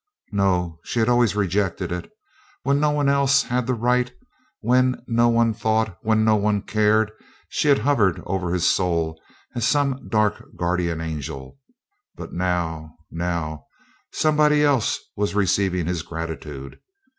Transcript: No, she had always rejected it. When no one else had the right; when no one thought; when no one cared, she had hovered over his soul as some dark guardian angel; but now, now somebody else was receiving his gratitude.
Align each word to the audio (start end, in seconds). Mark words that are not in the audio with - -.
No, 0.31 0.79
she 0.83 0.97
had 0.97 1.07
always 1.09 1.35
rejected 1.35 1.91
it. 1.91 2.11
When 2.63 2.79
no 2.79 2.89
one 2.89 3.07
else 3.07 3.43
had 3.43 3.67
the 3.67 3.75
right; 3.75 4.11
when 4.59 5.03
no 5.05 5.29
one 5.29 5.53
thought; 5.53 5.99
when 6.01 6.25
no 6.25 6.35
one 6.37 6.63
cared, 6.63 7.11
she 7.49 7.67
had 7.67 7.77
hovered 7.77 8.23
over 8.25 8.51
his 8.51 8.67
soul 8.67 9.21
as 9.53 9.67
some 9.67 10.07
dark 10.09 10.55
guardian 10.55 11.01
angel; 11.01 11.59
but 12.15 12.33
now, 12.33 12.95
now 13.11 13.67
somebody 14.11 14.63
else 14.63 14.97
was 15.15 15.35
receiving 15.35 15.85
his 15.85 16.01
gratitude. 16.01 16.79